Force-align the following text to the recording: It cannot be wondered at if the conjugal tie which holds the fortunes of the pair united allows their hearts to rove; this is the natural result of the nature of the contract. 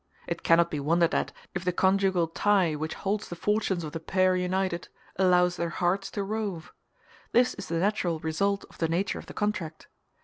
It 0.25 0.41
cannot 0.41 0.71
be 0.71 0.79
wondered 0.79 1.13
at 1.13 1.31
if 1.53 1.63
the 1.63 1.71
conjugal 1.71 2.27
tie 2.27 2.73
which 2.73 2.95
holds 2.95 3.29
the 3.29 3.35
fortunes 3.35 3.83
of 3.83 3.91
the 3.91 3.99
pair 3.99 4.35
united 4.35 4.87
allows 5.17 5.57
their 5.57 5.69
hearts 5.69 6.09
to 6.17 6.23
rove; 6.23 6.73
this 7.33 7.53
is 7.53 7.67
the 7.67 7.77
natural 7.77 8.19
result 8.19 8.65
of 8.71 8.79
the 8.79 8.87
nature 8.89 9.19
of 9.19 9.27
the 9.27 9.35
contract. 9.35 9.89